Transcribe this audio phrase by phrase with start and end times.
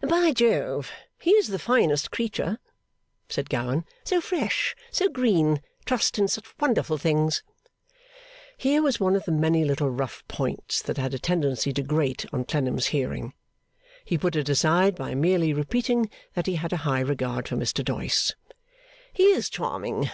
[0.00, 2.58] 'By Jove, he is the finest creature!'
[3.28, 3.84] said Gowan.
[4.04, 7.42] 'So fresh, so green, trusts in such wonderful things!'
[8.56, 12.24] Here was one of the many little rough points that had a tendency to grate
[12.32, 13.34] on Clennam's hearing.
[14.02, 17.84] He put it aside by merely repeating that he had a high regard for Mr
[17.84, 18.32] Doyce.
[19.12, 20.08] 'He is charming!